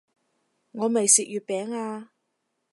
[0.71, 2.11] 我未食月餅啊